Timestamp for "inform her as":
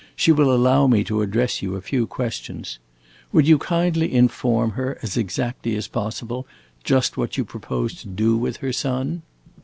4.11-5.15